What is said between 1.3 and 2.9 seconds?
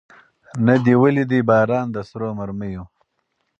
باران د سرو مرمیو